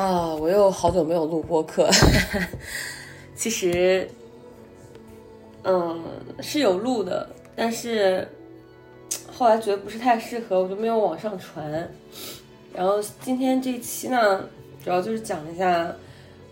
[0.00, 1.86] 啊，我又好久没有录播客。
[3.36, 4.08] 其实，
[5.62, 6.02] 嗯，
[6.40, 8.26] 是有录的，但是
[9.30, 11.86] 后来觉得不是太适合，我就没有往上传。
[12.72, 14.42] 然后今天这期呢，
[14.82, 15.94] 主要就是讲一下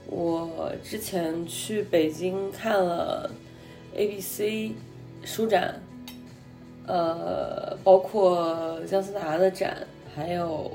[0.05, 3.31] 我之前去北京看了
[3.95, 4.75] ABC
[5.25, 5.81] 书展，
[6.87, 9.75] 呃，包括姜思达的展，
[10.15, 10.71] 还有。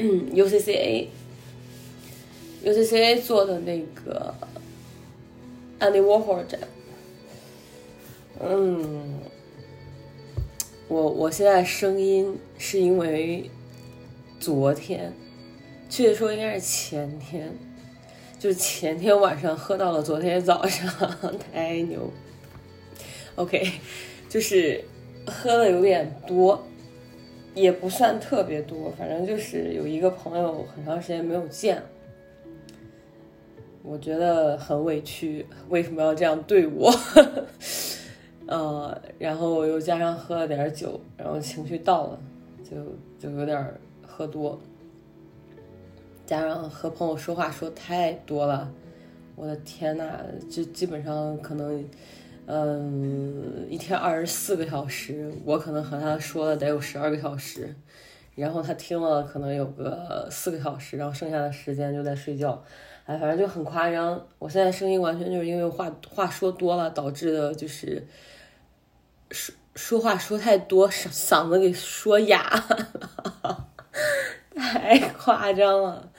[0.32, 4.34] UCCA，UCCA 做的那个
[5.78, 6.58] Andy Warhol 展，
[8.40, 9.20] 嗯，
[10.88, 13.50] 我我现在声音是因为
[14.38, 15.12] 昨天，
[15.88, 17.54] 确切说应该是前天，
[18.38, 20.88] 就是前天晚上喝到了昨天早上，
[21.52, 22.10] 太牛。
[23.36, 23.70] OK，
[24.28, 24.82] 就是
[25.26, 26.66] 喝的有点多。
[27.54, 31.82] 也不算特别多，反正就是有一个朋友很长时间没有见，
[33.82, 36.92] 我觉得很委屈，为什么要这样对我？
[38.46, 42.20] 呃，然后我又加上喝了点酒，然后情绪到了，
[42.62, 42.76] 就
[43.18, 43.74] 就有点
[44.06, 44.58] 喝多，
[46.24, 48.72] 加上和朋友说话说太多了，
[49.36, 51.84] 我的天呐，就基本上可能。
[52.52, 57.72] 嗯，一天二十四个小时，我可能和他说了得有十二个小时，
[58.34, 62.60] 然后他听了可能有个四个小时，然后剩下的时间就在睡觉，
[63.06, 64.26] 哎，反正就很夸张。
[64.40, 68.04] 我现在声音完全就是因为话话说多了导致的，就是
[69.30, 72.42] 说说话说太多，嗓嗓子给说哑
[73.44, 73.68] 了，
[74.56, 76.10] 太夸张了。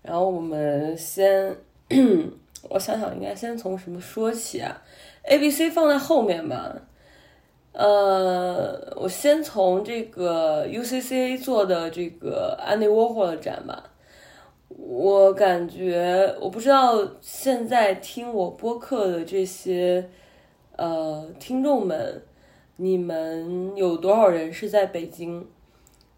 [0.00, 1.54] 然后我们先，
[2.70, 4.80] 我想想应该先从什么说起啊
[5.28, 6.74] ？A、B、C 放在后面吧，
[7.72, 13.90] 呃，我先从这个 UCCA 做的这个 Andy Warhol 的展吧。
[14.68, 20.08] 我感觉，我不知道现在听我播客的这些
[20.76, 22.22] 呃听众们，
[22.76, 25.46] 你们有多少人是在北京？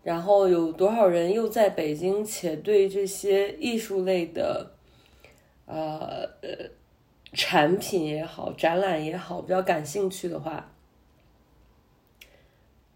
[0.04, 4.70] 然后有多少人又在北京且对这些艺术类的，
[5.66, 6.70] 呃呃。
[7.32, 10.72] 产品也好，展览也好，比较感兴趣的话，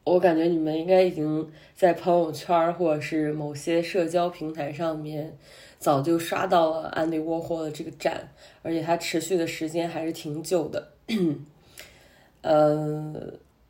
[0.03, 5.39] 我感觉你们应该已经在朋友圈或者是某些社交平台上面
[5.78, 8.28] 早就刷到了安迪沃霍的这个展，
[8.62, 10.91] 而且它持续的时间还是挺久的。
[12.43, 13.15] 呃，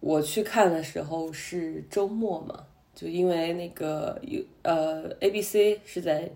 [0.00, 2.64] 我去看的时候是周末嘛，
[2.94, 6.30] 就因为那个有呃 A B C 是在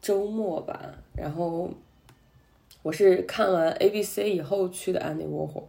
[0.00, 1.68] 周末吧，然后。
[2.82, 5.68] 我是看完 A B C 以后去的安迪沃霍，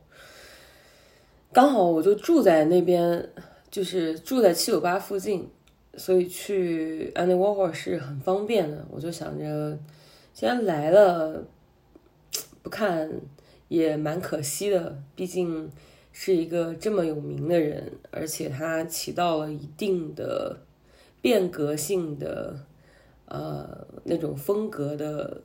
[1.52, 3.30] 刚好我就住在那边，
[3.70, 5.50] 就是住在七九八附近，
[5.96, 8.86] 所以去安迪沃霍是很方便的。
[8.90, 9.78] 我就想着，
[10.34, 11.44] 既然来了，
[12.64, 13.12] 不看
[13.68, 14.98] 也蛮可惜的。
[15.14, 15.70] 毕竟
[16.14, 20.62] 是一个这么有名的人，而且他起到了一定的
[21.22, 22.58] 变革性的，
[23.26, 25.42] 呃，那种风格的。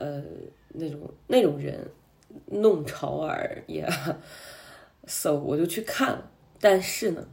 [0.00, 0.22] 呃，
[0.68, 1.90] 那种那种人
[2.46, 3.86] 弄潮儿也，
[5.06, 7.28] so 我就去看了，但是呢，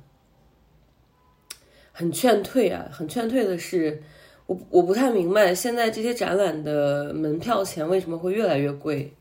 [1.93, 4.03] 很劝退啊，很劝退的是，
[4.47, 9.13] 我我不太明白现在这些展览的门票钱为什么会越来越贵。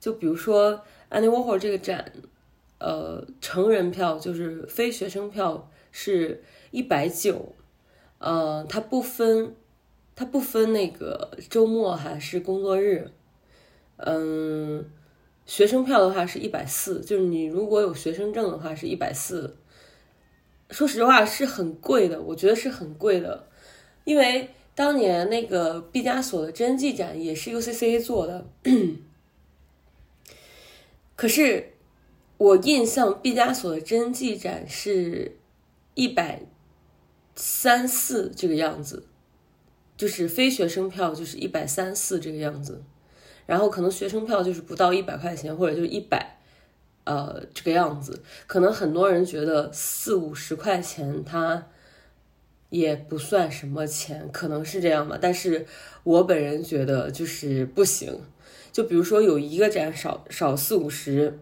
[0.00, 2.12] 就比如说 Andy Warhol 这个展，
[2.78, 6.42] 呃，成人票就是非学生票是
[6.72, 7.54] 一百九，
[8.18, 9.54] 呃，它不分。
[10.14, 13.10] 它不分那个周末还是工作日，
[13.96, 14.84] 嗯，
[15.46, 19.56] 学生票的话是一百四，就是你如果有学生证的话是一百四。
[20.70, 23.46] 说实话是很贵的，我觉得是很贵的，
[24.04, 28.46] 因为当年那个毕加索的真迹展也是 UCCA 做的，
[31.14, 31.74] 可是
[32.38, 35.36] 我印象毕加索的真迹展是
[35.92, 36.40] 一百
[37.34, 39.04] 三四这个样子。
[40.02, 42.82] 就是非学生票就是一百三四这个样子，
[43.46, 46.40] 然后可能学生票就是不到一百块钱，或者就一百，
[47.04, 48.20] 呃，这个样子。
[48.48, 51.68] 可能很多人觉得四五十块钱它
[52.70, 55.16] 也不算什么钱，可能是这样吧。
[55.22, 55.64] 但是
[56.02, 58.18] 我本人觉得就是不行。
[58.72, 61.38] 就比如说有一个展少少四五十，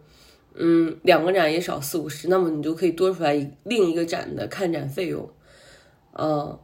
[0.53, 5.31] 嗯，两个展也少四五十，那么你就可以多出来另一个展的看展费用，
[6.13, 6.59] 嗯，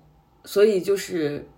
[0.44, 1.48] 所以就是。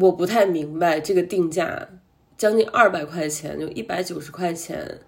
[0.00, 1.88] 我不太明白这个定价，
[2.36, 5.00] 将近二百块钱，就一百九十块钱。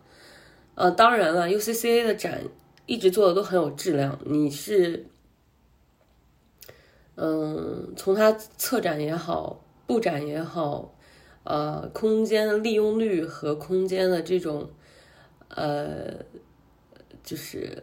[0.75, 2.43] 呃，当然了，UCCA 的展
[2.85, 4.19] 一直做的都很有质量。
[4.25, 5.07] 你是，
[7.15, 10.95] 嗯，从它策展也好，布展也好，
[11.45, 14.69] 呃，空间利用率和空间的这种，
[15.49, 16.25] 呃，
[17.25, 17.83] 就是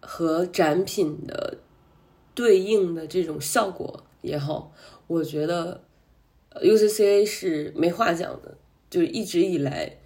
[0.00, 1.58] 和展品的
[2.34, 4.72] 对应的这种效果也好，
[5.08, 5.82] 我觉得
[6.54, 8.56] UCCA 是没话讲的，
[8.88, 9.96] 就是一直以来。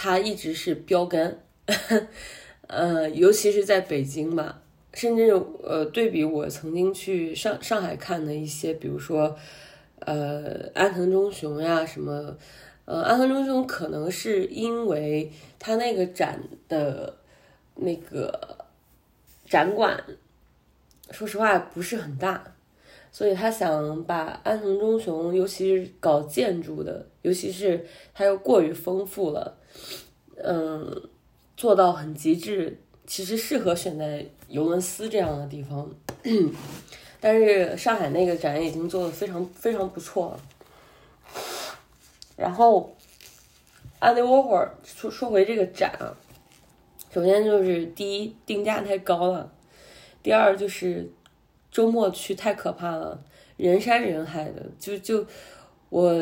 [0.00, 1.40] 它一直是标杆，
[2.68, 4.62] 呃，尤其是在北京吧，
[4.94, 5.32] 甚至
[5.64, 9.36] 呃，对比我曾经去上上海看的一些，比如说，
[9.98, 12.36] 呃，安藤忠雄呀，什么，
[12.84, 17.16] 呃，安藤忠雄可能是因为他那个展的
[17.74, 18.58] 那个
[19.46, 20.00] 展馆，
[21.10, 22.54] 说实话不是很大，
[23.10, 29.56] 所以他想把安藤忠雄，尤其是搞建筑的，尤其是他又过于丰富了。
[30.36, 31.08] 嗯，
[31.56, 35.90] 做到很极致，其实适合选在尤伦斯这样的地方。
[37.20, 40.40] 但是上海那个展已经做的非常非常不错了。
[42.36, 42.94] 然后
[44.00, 46.14] ，Andy Warhol 说说回这个展啊，
[47.12, 49.52] 首先就是第一定价太高了，
[50.22, 51.10] 第二就是
[51.70, 53.24] 周末去太可怕了，
[53.56, 55.26] 人山人海的，就就
[55.88, 56.12] 我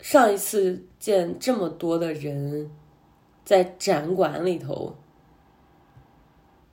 [0.00, 2.70] 上一次见这么多的人。
[3.42, 4.94] 在展馆里头，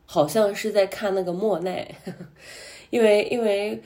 [0.05, 1.95] 好像是在看那个莫奈，
[2.91, 3.81] 因为因为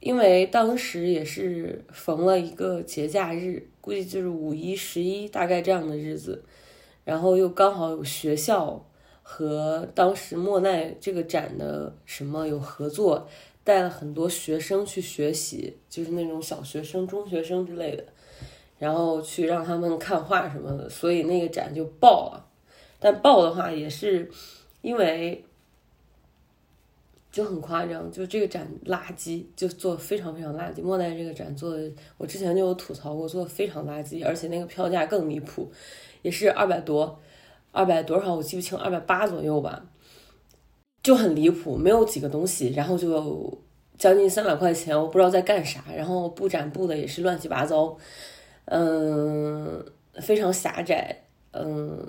[0.00, 6.44] 因为当时也是逢了一个节假日，估计就是五一、十一大概这样的日子，
[7.02, 8.84] 然后又刚好有学校
[9.24, 13.26] 和当时莫奈这个展的什么有合作，
[13.64, 18.04] 带了很多学生去学习，就是那种小学生、中学生之类的。
[18.76, 22.46] 然后去让他们看画什么的，所以那个展就爆了。
[22.98, 24.28] 但爆的话也是
[24.82, 25.42] 因为
[27.30, 30.82] 就很夸张，就这个展垃圾，就做非常非常垃圾。
[30.82, 35.72] 莫奈这个展做的，我之前就有吐槽过，做的非常垃圾，而且那个票价更离谱，
[36.22, 37.18] 也是二百多，
[37.74, 39.84] 二百多少我记不清，二百八左右吧，
[41.02, 43.58] 就很离谱，没有几个东西，然后就
[43.98, 47.96] 将近三百块钱，我不知道在干啥，然后布展布的也是乱七八糟。
[48.66, 49.84] 嗯，
[50.22, 52.00] 非常狭窄，嗯，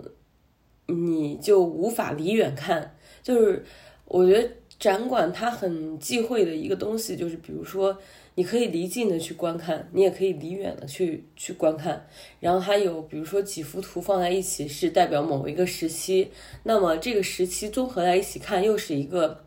[0.85, 2.95] 你就无法离远看。
[3.23, 3.65] 就是
[4.05, 4.47] 我觉得
[4.79, 7.97] 展馆它很忌讳的一个东西，就是比如说
[8.35, 12.07] 你可以离近的去观看，你也可以离远的去去观看。
[12.39, 16.31] 然后还有比如说几幅图放在一起是代表某一个时期，
[16.63, 19.43] 那么这个时期综合在一起看又是一个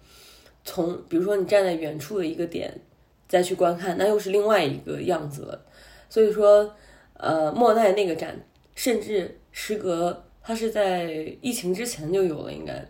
[0.64, 2.80] 从比如说你站在远处的一个点
[3.28, 5.64] 再去观看，那又是另外一个样子了。
[6.08, 6.74] 所以说。
[7.20, 8.40] 呃，莫奈那个展，
[8.76, 12.86] 甚至时隔，它是在疫情之前就有了，应该，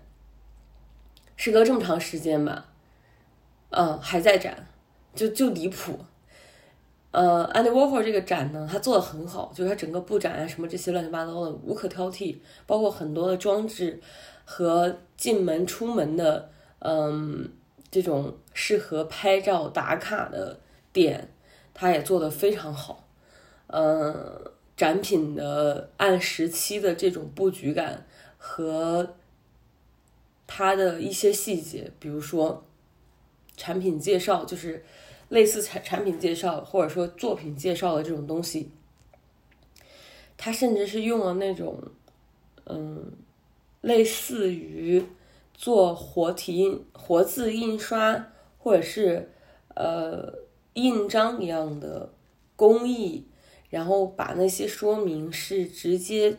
[1.35, 2.71] 时隔这么长时间吧，
[3.71, 4.68] 嗯，还在展，
[5.15, 5.99] 就就离谱。
[7.11, 12.37] 呃，Andy Warhol 这个展呢，他做的很好，就是他整个布展啊，什么这些乱七八糟的无可挑剔，
[12.67, 14.01] 包括很多的装置
[14.45, 16.51] 和进门出门的，
[16.81, 17.51] 嗯，
[17.91, 20.61] 这种适合拍照打卡的
[20.93, 21.33] 点，
[21.73, 23.09] 他也做的非常好。
[23.69, 24.43] 嗯，
[24.77, 29.15] 展品的按时期的这种布局感和
[30.47, 32.65] 它的一些细节，比如说
[33.57, 34.85] 产品介绍，就是
[35.29, 38.71] 类似产产品介绍或者说作品介绍的这种东西，
[40.37, 41.83] 它甚至是用了那种
[42.65, 43.13] 嗯，
[43.81, 45.05] 类似于
[45.55, 49.31] 做活体印、活字印刷或者是
[49.75, 50.35] 呃
[50.75, 52.13] 印章一样的
[52.57, 53.27] 工艺。
[53.71, 56.35] 然后把那些说明是直接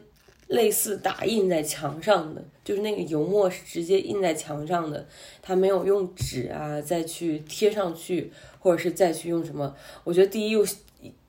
[0.47, 5.03] 类似打印在墙上的，就是那个油墨是直接印在墙上的，
[5.41, 9.75] 他没有用纸啊再去贴上去，或者是再去用什么？
[10.03, 10.63] 我觉得第一又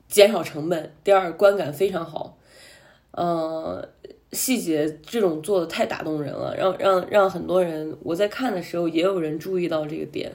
[0.06, 2.36] 减少成本，第二观感非常好，
[3.12, 3.88] 嗯，
[4.32, 10.30] 细节这种做的太打动人了，让让让很多人我在看的时候也有人注意到这个点。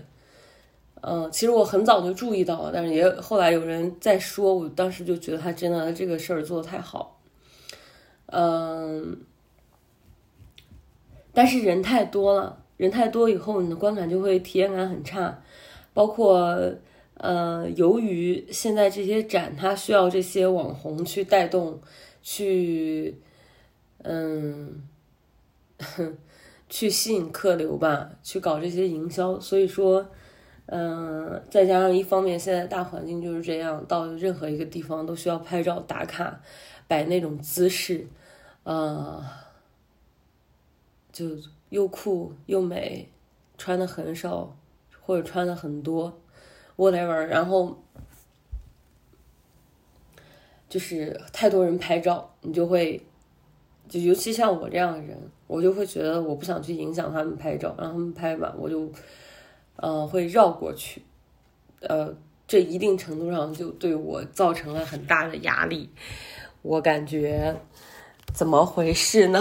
[1.04, 7.22] 嗯，其实我很早就注意到了，但是也后来有人在说，我当时就觉得他真的这个事儿做的太好。
[8.26, 9.16] 嗯，
[11.36, 15.40] 但是人太多了，人太多以后，你的观感就会体验感很差。
[15.94, 16.58] 包括
[17.18, 21.80] 呃，由于现在这些展，它需要这些网红去带动，
[22.24, 23.16] 去
[24.04, 24.82] 嗯，
[26.70, 30.08] 去吸引客流吧，去搞这些营销，所以说。
[30.68, 36.42] 嗯，再加上一方面现在大环境就是这样，到任何一个地方都需要拍照打卡，
[36.88, 38.08] 摆那种姿势，
[38.64, 39.24] 呃，
[41.16, 41.26] 就
[41.70, 43.08] 又酷又美，
[43.58, 44.54] 穿的很少
[45.00, 46.20] 或者穿的很多
[46.76, 47.82] ，whatever，然后
[50.68, 53.02] 就是太多人拍照，你就会。
[53.88, 58.92] 就尤其像我这样的人，我就会觉得我不想去影响他们拍照，让他们拍吧，我就，
[59.76, 61.04] 呃，会绕过去，
[61.82, 62.12] 呃，
[62.48, 65.88] 这一定程度上就对我造成了很大的压力。
[66.64, 67.56] 我感觉
[68.34, 69.40] 怎么回事呢？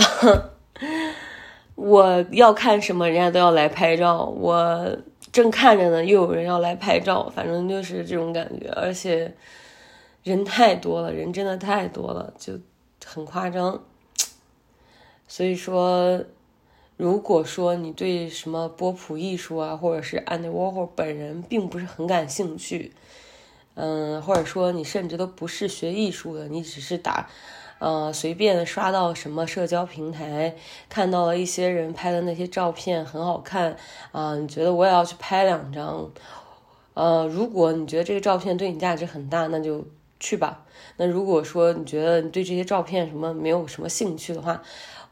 [1.75, 4.97] 我要看什么，人家都要来拍照，我
[5.33, 9.35] 正看着呢，又有人要来拍照，反正就是这种感觉，而且
[10.23, 12.59] 人太多了，人真的太多了，就
[13.05, 13.83] 很夸张。
[15.27, 16.23] 所以说，
[16.97, 22.93] 如果说你对什么波普艺术啊，或者是安迪沃霍本人并不是很感兴趣，
[23.75, 27.29] 嗯，或者说你甚至都不是学艺术的，你只是打，
[27.85, 30.57] 呃，随便刷到什么社交平台，
[30.89, 33.77] 看到了一些人拍的那些照片很好看
[34.11, 36.11] 啊，你觉得我也要去拍两张，
[36.95, 39.85] 呃，如果你觉得这个照片对你价值很大，那就
[40.19, 40.65] 去吧。
[40.97, 44.63] 那如果说你觉得你对这些照片什么没有什么兴趣的话，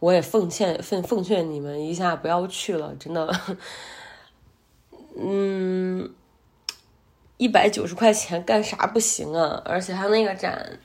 [0.00, 3.30] 我也奉劝奉奉劝你们一下，不要去了，真的。
[5.18, 6.10] 嗯，
[7.36, 9.60] 一百九十块钱干啥不行啊？
[9.66, 10.78] 而且他那个展，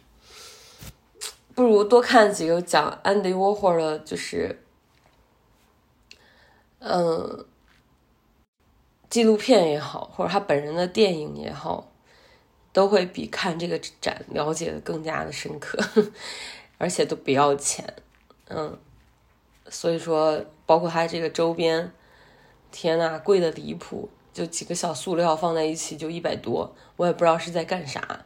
[1.58, 4.62] 不如多看几个讲安迪沃霍尔的，就是，
[6.78, 7.48] 嗯，
[9.10, 11.92] 纪录片也好，或者他本人的电影也好，
[12.72, 15.80] 都会比看这个展了解的更加的深刻，
[16.78, 17.92] 而且都不要钱，
[18.50, 18.78] 嗯。
[19.68, 21.92] 所以说，包括他这个周边，
[22.72, 24.08] 天呐，贵的离谱！
[24.32, 28.26] 就几个小塑料放在一起就一百多，我也不知道是在干啥。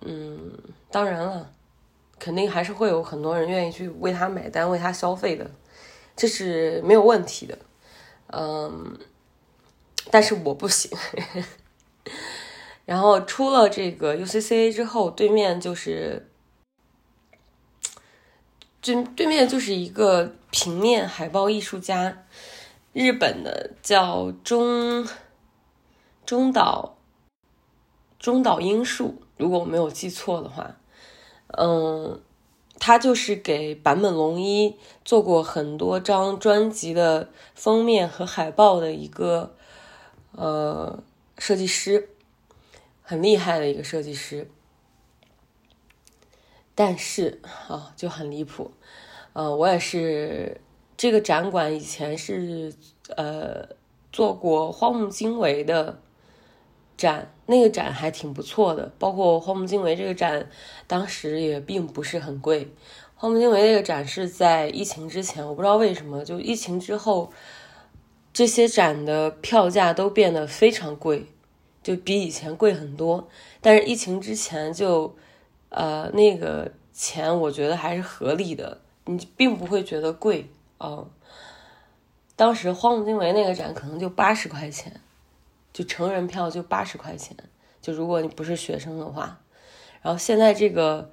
[0.00, 0.58] 嗯，
[0.90, 1.52] 当然了，
[2.20, 5.50] 肯定还是会有很多人愿意去为他买单、为他消费的，
[6.14, 7.58] 这是没有问题的。
[8.28, 8.96] 嗯，
[10.12, 10.96] 但是我不行。
[12.86, 16.28] 然后出了这个 UCCA 之后，对面就是。
[18.82, 22.24] 对对面就是一个平面海报艺术家，
[22.94, 25.06] 日本的叫中
[26.24, 26.96] 中岛
[28.18, 30.76] 中岛英树，如果我没有记错的话，
[31.58, 32.20] 嗯，
[32.78, 39.54] 他就是给坂本龙一做过很多张专辑的封面和海报的一个
[40.32, 41.02] 呃
[41.38, 42.08] 设计师，
[43.02, 44.50] 很厉害的一个设计师。
[46.74, 48.70] 但是啊，就很离谱，
[49.34, 50.60] 呃，我也是
[50.96, 52.72] 这个展馆以前是
[53.16, 53.68] 呃
[54.10, 56.00] 做过荒木经惟的
[56.96, 58.90] 展，那个展还挺不错的。
[58.98, 60.48] 包括荒木经惟这个展，
[60.86, 62.72] 当时也并不是很贵。
[63.14, 67.30] 荒木经惟那个展是在疫情之前，我不知道为什么，就疫情之后，
[68.32, 71.26] 这些展的票价都变得非常贵，
[71.82, 73.28] 就比以前贵很多。
[73.60, 75.14] 但是疫情之前就。
[75.72, 81.06] 呃，那个钱我觉得还是合理的，你并不会觉得贵哦。
[82.34, 85.00] 当时荒木经惟那个展可能就八十块钱，
[85.72, 87.36] 就成人票就八十块钱，
[87.80, 89.40] 就如果你不是学生的话。
[90.02, 91.10] 然后现在这个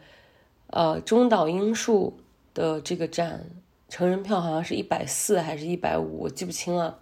[0.67, 2.19] 呃中岛英树
[2.53, 3.45] 的这个展，
[3.89, 6.99] 成人票好像是一百四还是一百五，我记不清了。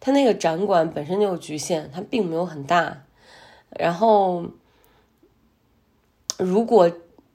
[0.00, 3.04] 他那个展馆本身就有局限，它并没有很大，
[3.70, 4.44] 然后。
[6.40, 6.88] 如果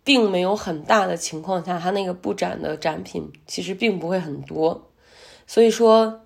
[0.06, 4.90] 并没有很大的情况下，它那个布展的展品其实并不会很多，
[5.46, 6.22] 所以说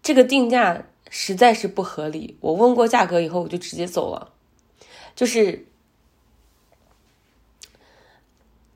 [0.00, 2.38] 这个定价实在是不合理。
[2.40, 4.32] 我问过价格以后，我就直接走了。
[5.14, 5.66] 就是，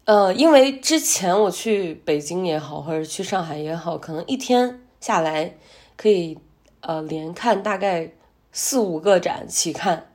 [0.04, 5.56] 呃，因为之前我去北京也好，或者去上海也好，可能一天下来
[5.96, 6.36] 可以
[6.82, 8.12] 呃连看大概
[8.52, 10.12] 四五个展起看，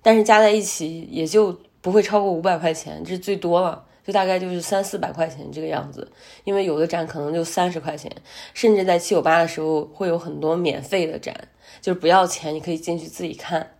[0.00, 1.60] 但是加在一起也就。
[1.82, 6.10] 不会超过五百块钱，这是最多了，就大概就是三四百块钱这个样子。
[6.42, 8.10] 因为有的展可能就三十块钱，
[8.54, 11.46] 甚至在七九八的时候会有很多免费的展，
[11.80, 13.74] 就是不要钱，你可以进去自己看，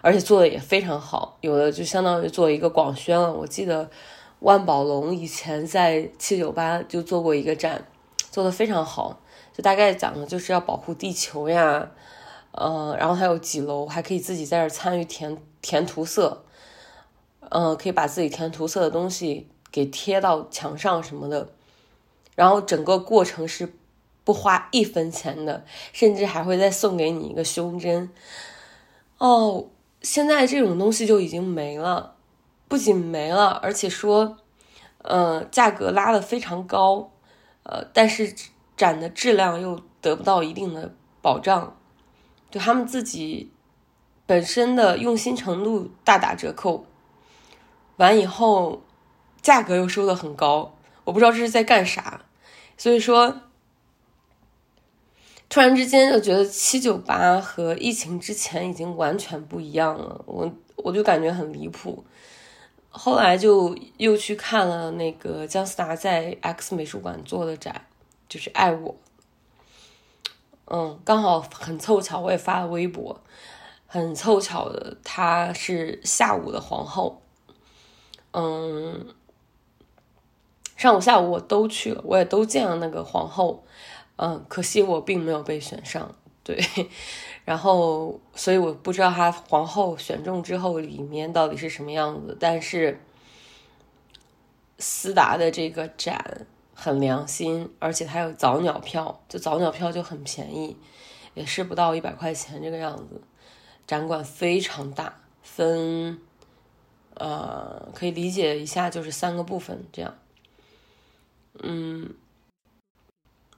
[0.00, 1.38] 而且做的也非常好。
[1.40, 3.32] 有的就相当于做一个广宣了。
[3.32, 3.90] 我记得
[4.40, 7.84] 万宝龙以前在七九八就做过一个展，
[8.30, 9.20] 做的非常好，
[9.52, 11.90] 就大概讲的就是要保护地球呀，
[12.52, 16.44] 呃，然后还有几楼还可以自己在这参与填填涂色。
[17.50, 21.48] 嗯，可以把自己填涂色的东西给贴到墙上什么的，
[22.34, 23.72] 然后整个过程是
[24.28, 28.10] 不花一分钱的，甚至还会再送给你一个胸针。
[29.16, 29.70] 哦，
[30.02, 32.14] 现在这种东西就已经没了，
[32.68, 34.36] 不仅没了，而且说，
[34.98, 37.10] 呃，价格拉的非常高，
[37.62, 38.34] 呃，但是
[38.76, 40.92] 展的质量又得不到一定的
[41.22, 41.78] 保障，
[42.50, 43.50] 就他们自己
[44.26, 46.84] 本身的用心程度大打折扣，
[47.96, 48.82] 完以后
[49.40, 52.20] 价格又收的很高，我不知道这是在干啥，
[52.76, 53.40] 所以说。
[55.48, 62.04] 突然之间就觉得七九八和疫情之前已经完全不一样了，我我就感觉很离谱。
[62.90, 67.86] 后来就又去看了那个姜思达在 X 美术馆做的展，
[68.28, 68.92] 就是《爱我》。
[70.66, 73.18] 嗯，刚好很凑巧，我也发了微博，
[73.86, 77.22] 很凑巧的，她是下午的皇后。
[78.32, 79.14] 嗯，
[80.76, 83.64] 上午、下午我都去了，我也都见了那个皇后。
[84.20, 86.60] 嗯，可惜我并没有被选上，对，
[87.46, 92.36] 然后所以我不知道他皇后选中之后里面到底是什么样子。
[92.40, 93.00] 但是
[94.80, 100.76] 思达的这个展很良心，而且它有早鸟票，就早鸟票就很便宜，
[101.34, 103.22] 也是不到一百块钱这个样子。
[103.86, 106.20] 展馆非常大，分
[107.14, 110.18] 呃可以理解一下，就是三个部分这样，
[111.62, 112.14] 嗯。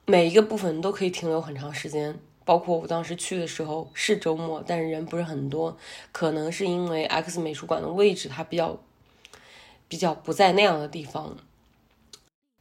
[0.05, 5.77] 每一个部分都可以停留很长时间，包括我当时去的时候是周末，但是人不是很多，
[6.11, 8.77] 可能是因为 X 美术馆的位置它比较
[9.87, 11.37] 比较不在那样的地方，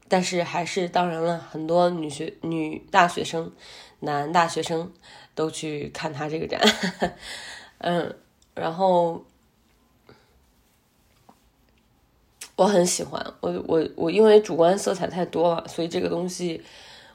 [0.07, 3.51] 但是还是当然了，很多女学女大学生、
[4.01, 4.93] 男大学生
[5.35, 6.61] 都去看他这个展，
[7.79, 8.15] 嗯，
[8.55, 9.25] 然后
[12.55, 16.63] 我很喜欢我我我因为主观色彩太多了，所以这个东西。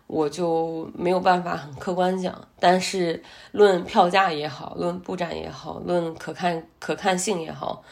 [0.08, 7.84] 我就没有办法很客观讲，但是论票价也好，论布展也好，论可看可看性也好，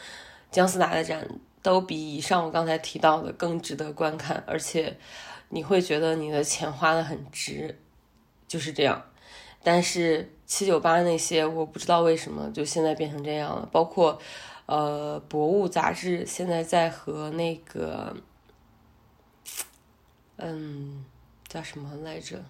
[0.52, 1.28] 姜思达的展
[1.60, 4.96] 都比以上我刚才提到的更值得观看，而且
[5.48, 7.76] 你会觉得你的钱花的很值，
[8.46, 9.02] 就是这样。
[9.64, 14.16] 但是七九八那些我不知道为什么就现在变成这样了，包括
[14.66, 18.16] 呃博物杂志现在在和那个
[20.36, 21.04] 嗯。
[21.54, 22.44] 叫什么来着？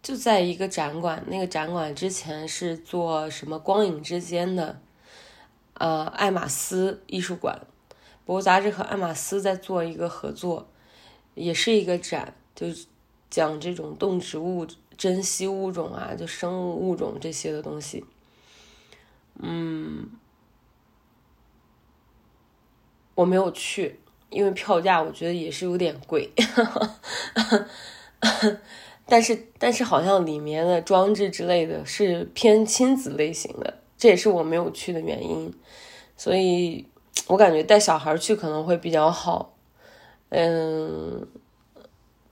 [0.00, 4.80] 就在一个展馆，那个展馆之前是做什么光影之间的，
[5.74, 7.66] 呃，爱马仕艺术馆，
[8.24, 10.68] 博物杂志和爱马仕在做一个合作，
[11.34, 12.68] 也是一个展，就
[13.28, 14.64] 讲这种动植物、
[14.96, 18.04] 珍稀物种啊，就生物物种这些的东西。
[19.40, 20.08] 嗯，
[23.16, 23.98] 我没有去。
[24.36, 26.30] 因为票价我觉得也是有点贵，
[29.06, 35.50] 但是但是好像里面的装置之类的是偏亲子类型的，这也是我没有去的原因，
[36.18, 36.86] 所以
[37.28, 39.54] 我感觉带小孩去可能会比较好，
[40.28, 41.26] 嗯，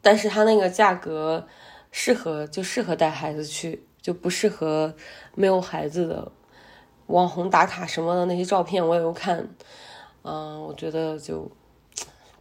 [0.03, 1.49] 但是他那个价格
[1.91, 4.95] 适合就适合带孩子去，就不适合
[5.35, 6.31] 没有孩子的
[7.07, 9.49] 网红打卡什么的那些照片我也有看，
[10.21, 11.51] 嗯，我觉得就。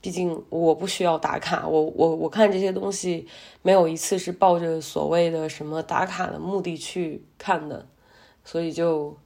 [0.04, 3.26] 毕竟我不需要打卡，我我我看这些东西
[3.62, 7.88] 没有一次是抱着所谓的什么打卡的目的去看的，
[8.44, 9.18] 所以就，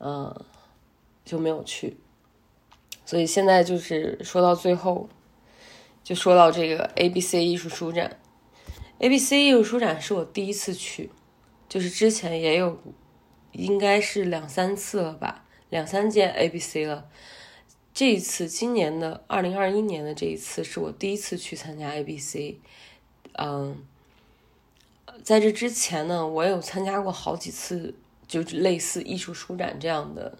[0.00, 0.44] 嗯，
[1.24, 1.96] 就没有去。
[3.06, 5.08] 所以现在就是说到最后，
[6.04, 8.18] 就说到这个 A B C 艺术书展。
[8.98, 11.08] A B C 艺术书展是我第一次去，
[11.70, 12.78] 就是之前也有，
[13.52, 17.08] 应该是两三次了吧，两三届 A B C 了。
[17.94, 22.54] 这一次，今年的二零二一年的这一次是我第一次去参加 ABC，
[23.32, 23.84] 嗯，
[25.22, 27.94] 在这之前呢，我有参加过好几次，
[28.26, 30.38] 就是类似艺术书展这样的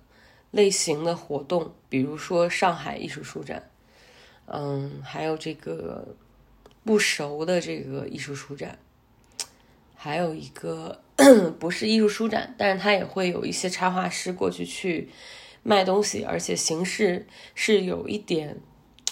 [0.51, 3.69] 类型的活动，比如说上海艺术书展，
[4.47, 6.17] 嗯，还有这个
[6.85, 8.79] 不熟的这个艺术书展，
[9.95, 11.03] 还有一个
[11.61, 15.11] 不是艺术书展，但是它也会有一些插画师过去去。
[15.63, 18.61] 卖东西，而且形式是有一点，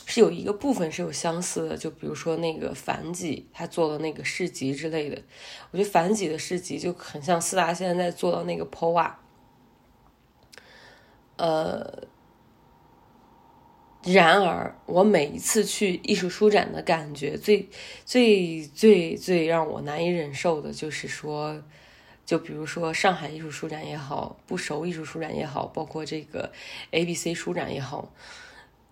[0.04, 1.76] 是有一个部分是有相似的。
[1.76, 5.22] 就比如说那个樊几他做的那个市集之类的，
[5.70, 9.12] 我觉得樊几的市集就很像四大现在在做的那个 POA。
[11.36, 12.02] 呃，
[14.04, 17.68] 然而我每一次去艺术书展的感觉，最
[18.04, 21.62] 最最最让我难以忍受的就是说。
[22.24, 26.52] 就比如说上海艺术书展也好，不熟艺术书展也好，包括这个
[26.92, 28.12] A B C 书展也好，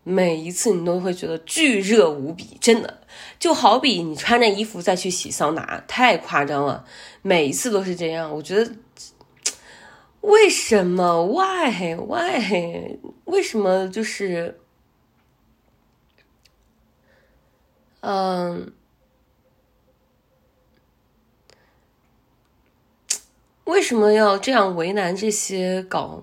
[0.03, 3.03] 每一次你都会觉得巨热无比，真的
[3.39, 6.85] 就好比你穿着衣服再去洗桑拿，太夸张了。
[7.23, 8.73] 每一次都是这样，我觉得
[10.23, 12.99] 为什么？Why Why？
[13.25, 14.59] 为什么就是，
[18.01, 18.73] 嗯，
[23.69, 26.23] 为什么要这样为难这些搞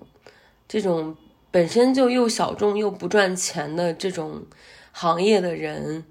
[0.66, 1.16] 这种
[1.52, 4.44] 本身就又小众又不赚钱的这种
[4.90, 6.04] 行业的人？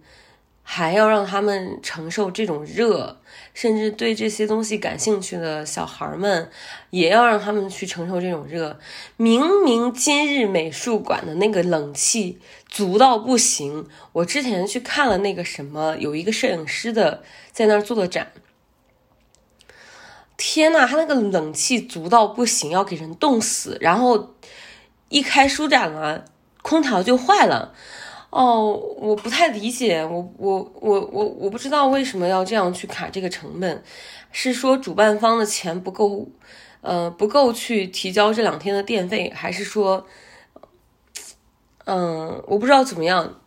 [0.67, 3.17] 还要让他们承受这种热，
[3.53, 6.49] 甚至对这些东西感兴趣的小孩们，
[6.89, 8.79] 也要让他们去承受这种热。
[9.17, 17.21] 明明今日美术馆的那个冷气足到不行，我之前去看了那个什么，有一个摄影师的
[17.51, 18.31] 在那儿做的展。
[20.37, 23.77] 天呐，他那个冷气足到不行，要给人冻死。
[23.79, 24.35] 然后
[25.09, 26.25] 一开书展了，
[26.61, 27.73] 空调就坏了。
[28.29, 33.81] 哦，我不太理解，我我我我我不知道为什么要这样去卡这个成本，
[34.31, 36.27] 是说主办方的钱不够，
[36.81, 40.05] 呃，不够去提交这两天的电费，还是说，
[41.85, 43.39] 嗯，我不知道怎么样。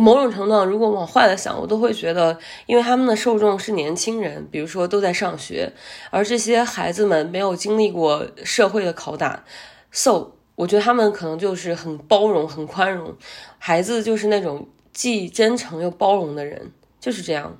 [0.00, 5.72] 某种程度上，如果往坏了想，我都会觉得，因为他们的受众是年轻人，比如说都在上学，
[6.10, 9.44] 而这些孩子们没有经历过社会的拷打
[9.90, 10.32] ，so。
[10.56, 13.16] 我觉得他们可能就是很包容、很宽容，
[13.56, 17.58] 孩子就是那种既真诚又包容的人，就是这样。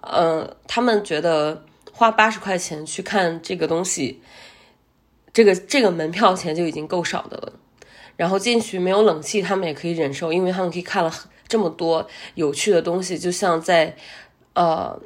[0.00, 4.20] 嗯，他们觉得花八十块钱去看这个东西，
[5.32, 7.52] 这个这个门票钱就已经够少的了。
[8.16, 13.96] 然后进去没有冷气，他们也可以忍受，因为他们可以看了很这么多有趣的东西，就像在
[14.54, 15.00] 呃。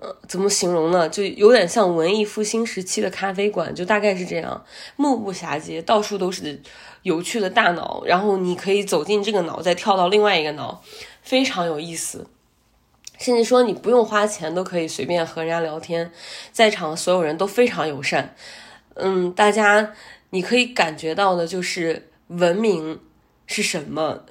[0.00, 1.08] 呃，怎么形容呢？
[1.08, 6.62] 就有点像文艺复兴时期的咖啡馆，就大概是这样，目不暇接，到处都是
[7.02, 10.84] 有趣的大脑，然后你可以走进这个脑，再跳到另外一个脑，
[11.22, 12.28] 非常有意思。
[13.18, 16.12] 甚至说你不用花钱都可以随便和人家聊天，
[16.52, 18.36] 在场所有人都非常友善。
[18.94, 19.92] 嗯，大家
[20.30, 23.00] 你可以感觉到的就是文明
[23.48, 24.22] 是什么。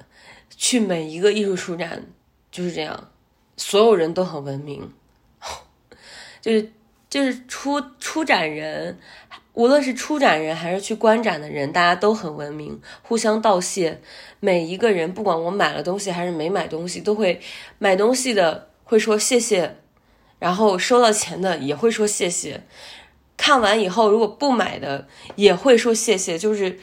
[0.58, 2.04] 去每一个艺术书展
[2.50, 3.10] 就是这样，
[3.56, 4.92] 所有人都很文明。
[6.42, 6.72] 就是
[7.08, 8.98] 就是出出展人，
[9.54, 14.00] 无论是出展人还是去观展的人，大家都很文明，互相道谢。
[14.40, 17.40] 每一个人，不管我买了东西还是没买东西，都会
[17.78, 19.76] 买东西的会说谢谢，
[20.38, 22.64] 然后收到钱的也会说谢谢。
[23.36, 26.36] 看完以后，如果不买的也会说谢谢。
[26.36, 26.78] 就是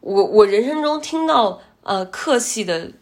[0.00, 2.92] 我我人生中听到呃客气的、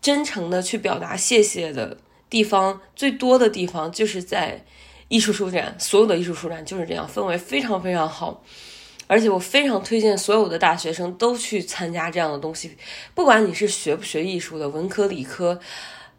[0.00, 1.98] 真诚的去表达谢谢的
[2.30, 4.64] 地方最多的地方，就是在。
[5.10, 8.44] 艺术书展，所有的艺术书展就是这样，氛围非常非常好，
[9.06, 12.76] 而且我非常推荐所有的大学生都去参加这样的东西，
[13.14, 15.58] 不管你是学不学艺术的，文科理科，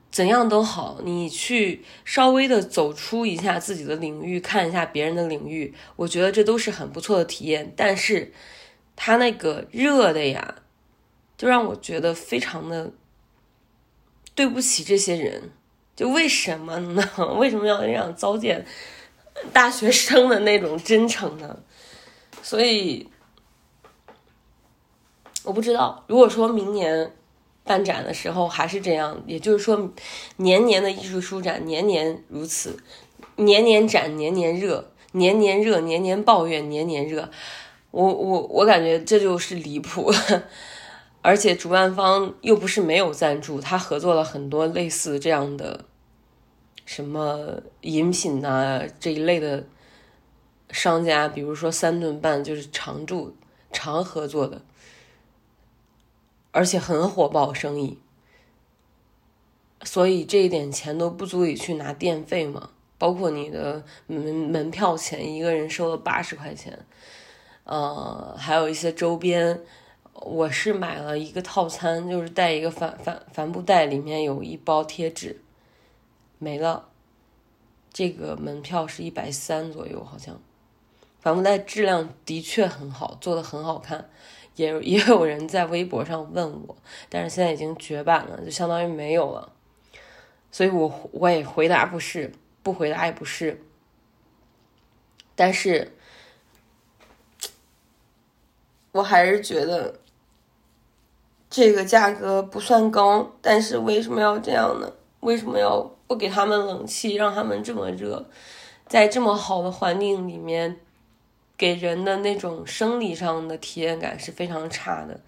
[0.10, 7.72] 怎样都好，你去稍微的走出一下自己的领域，看一下别人的领域，我觉得这都是很不错的体验。
[7.78, 8.34] 但是，
[8.95, 10.56] 他那个热的呀，
[11.39, 12.91] 就让我觉得非常的
[14.36, 15.49] 对不起这些人。
[15.95, 17.04] 就为什么呢？
[17.39, 18.65] 为什么要这样糟践
[19.52, 21.58] 大学生的那种真诚呢？
[22.41, 23.10] 所以
[25.43, 27.13] 我不知道，如果说明年
[27.63, 29.91] 办展的时候还是这样，也就是说
[30.38, 32.78] 年年的艺术书展年年如此，
[33.36, 37.30] 年年展年年热，年年热年年抱怨年年热，
[37.91, 40.13] 我我我感觉这就是离谱。
[41.22, 45.86] 而且主办方又不是没有赞助，他合作了很多类似这样的。
[46.86, 49.68] 什么饮品呐这一类的
[50.72, 53.36] 商家，比如说三顿半就是常驻、
[53.72, 54.64] 常合作的，
[56.52, 58.00] 而且很火爆生意，
[59.84, 62.72] 所以这一点钱都不足以去拿电费嘛。
[62.98, 66.78] 包括你的门门票钱，一个人收了八十块钱，
[67.66, 69.62] 呃，还有一些周边，
[70.22, 75.42] 我是买了一个套餐，就是带一个帆帆帆布袋，里面有一包贴纸。
[76.38, 76.90] 没了，
[77.92, 80.40] 这个门票是一百三左右，好像，
[81.20, 84.10] 帆布袋质量的确很好，做的很好看，
[84.56, 86.78] 也也有人在微博上问我，
[87.10, 89.52] 但是现在已经绝版了，就相当于没有了，
[90.52, 92.32] 所以我我也回答不是，
[92.64, 93.62] 不回答也不是，
[95.36, 95.94] 但是，
[98.92, 100.00] 我还是觉得
[101.50, 104.92] 这个价格不算高，但是为什么要这样呢？
[105.22, 105.92] 为什么要？
[106.10, 108.26] 不给他们冷气，让他们这么热，
[108.88, 110.80] 在这么好的环境里面，
[111.56, 115.20] 给人的那种生理上的体验感是非常差的。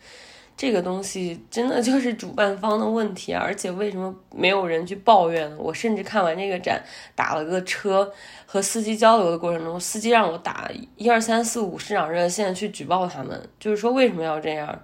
[0.57, 5.55] 这个东西真的就是主办方的问题，而且为什么没有人去抱怨？
[5.59, 8.11] 我甚至看完这个展，打了个车，
[8.47, 14.81] 和司机交流的过程中，司机让我打一二三四五市长热线去举报他们，就是说为什么要这样？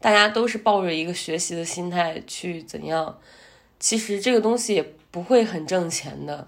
[0.00, 3.18] 大家都是抱着一个学习的心态去怎样？
[3.78, 6.46] 其实这个东西也不会很挣钱的，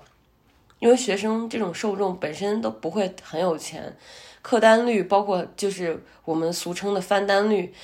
[0.79, 3.97] 因为学生这种受众本身都不会很有钱，
[4.43, 7.75] 客单率包括就是我们俗称的翻单率。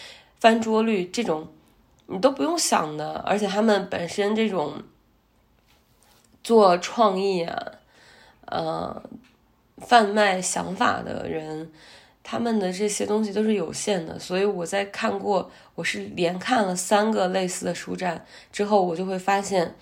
[0.41, 1.49] 翻桌率这种，
[2.05, 4.83] 你都不用想的，而且他们本身这种
[6.43, 7.73] 做创意啊，
[8.45, 9.03] 呃，
[9.79, 11.73] 贩卖想法的人，
[12.25, 14.19] 他们的这些东西都是有限的。
[14.19, 19.77] 所以我在看过，我是连看了三个类似的书展之后，我就会发现，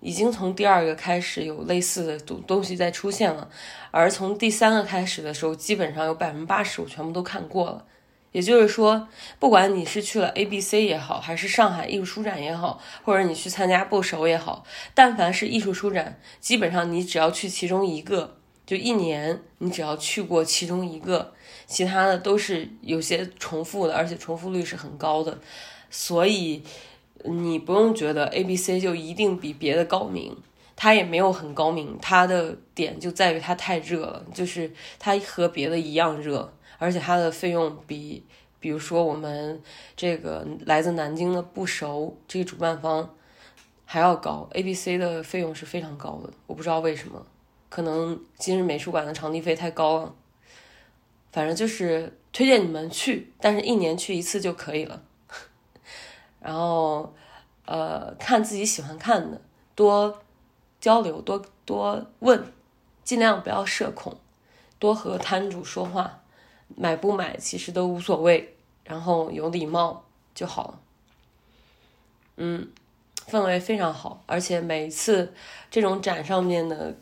[0.00, 3.50] 已经从第二个开始有类似的东东西在出现了，
[3.90, 7.84] 而从第三个开始的时候，基本上有百分之八十我全部都看过了。
[8.30, 9.08] 也就是说，
[9.38, 18.37] 不管你是去了 A B C 也好，还是上海艺术书展也好，或者你去参加不熟也好，但凡是艺术书展，基本上你只要去其中一个，
[18.68, 21.32] 就一年你只要去过其中一个，
[21.64, 25.38] 其他的都是有些重复的，而且重复率是很高的。
[25.88, 26.62] 所以
[27.24, 30.36] 你不用觉得 A B C 就一定比别的高明，
[30.76, 36.52] 它也没有很高明，它的点就在于它太热了，就是它和别的一样热。
[36.76, 38.22] 而且它的费用比，
[38.60, 39.62] 比如说我们
[39.96, 43.14] 这个来自南京的不熟这个主办方
[43.86, 47.26] 还要高，A B C 的费用是非常高的，我不知道为什么，
[47.68, 50.14] 可能今日美术馆的场地费太高了。
[51.30, 55.02] 反正就是推荐你们去，但是一年去一次就可以了。
[56.40, 57.14] 然后，
[57.66, 59.40] 呃，看自己喜欢看的，
[59.74, 60.22] 多
[60.80, 62.52] 交流，多多问，
[63.04, 64.16] 尽量不要社恐，
[64.78, 66.22] 多和摊主说话。
[66.76, 68.54] 买不买其实都无所谓，
[68.84, 70.04] 然后有礼貌
[70.34, 70.80] 就好了。
[72.36, 72.70] 嗯，
[73.26, 75.32] 氛围非常好，而且每一次
[75.70, 76.94] 这种展上面的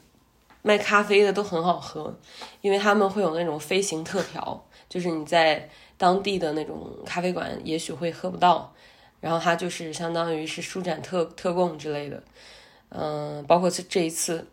[0.66, 2.12] 卖咖啡的都很好喝，
[2.60, 8.74] 因为他们会有那种飞行特调，就是你在当地的那种咖啡馆也许会喝不到，
[9.20, 12.20] 然后它就是相当于是舒展特特供之类的。
[12.88, 14.48] 嗯，包括这这一次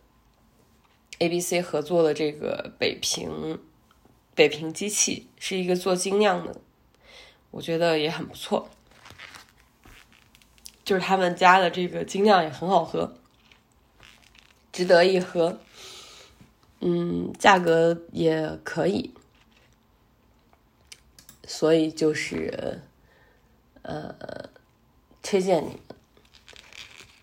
[1.18, 3.58] A B C 合作的这个北平。
[4.36, 6.56] 北平机器是一个做精酿的，
[7.50, 8.68] 我觉得也很不错。
[10.84, 13.14] 就是他们家的这个精酿也很好喝，
[14.72, 15.58] 值得一喝。
[16.84, 19.12] 嗯，价格也可以，
[21.46, 22.80] 所以就是
[23.82, 24.14] 呃，
[25.22, 25.78] 推荐你们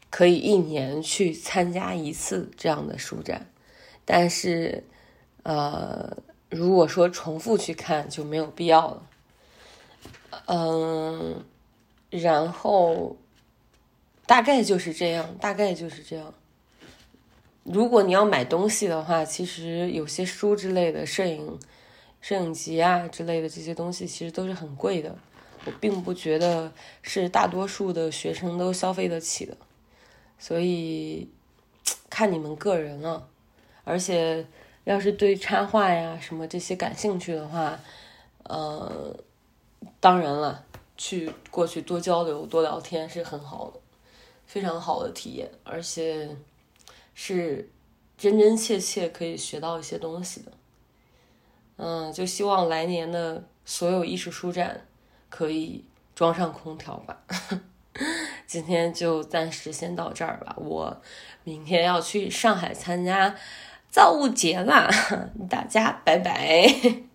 [0.09, 3.49] 可以一年去参加一次这样的书展，
[4.03, 4.83] 但是
[5.43, 6.17] 呃。
[6.53, 9.09] 如果说重复去看就没有必要了，
[10.47, 11.45] 嗯，
[12.09, 13.15] 然后
[14.25, 16.33] 大概就是这样，大概就是这样。
[17.63, 21.59] 如果你要买东西的话，其实有些书之类的、摄影、
[22.19, 25.15] 摄影集啊之类的这些东西，其实都是很贵的。
[25.65, 26.71] 我并不觉得
[27.01, 29.55] 是大多数的学生都消费得起的，
[30.39, 31.29] 所以
[32.09, 33.27] 看你们个人了，
[33.83, 34.45] 而且。
[34.83, 37.79] 要是对插画呀什么这些感兴趣的话，
[38.45, 39.15] 呃，
[39.99, 40.65] 当然了，
[40.97, 43.79] 去过去多交流多聊天是很好的，
[44.47, 46.35] 非常好的体验，而且
[47.13, 47.69] 是
[48.17, 50.51] 真真切切可以学到一些东西的。
[51.77, 54.85] 嗯，就希望来年的所有艺术书展
[55.29, 57.23] 可以装上空调吧。
[58.45, 61.01] 今天就暂时先到这儿吧，我
[61.43, 63.35] 明天要去上海参加。
[63.89, 64.89] 造物节啦，
[65.49, 67.10] 大家拜拜。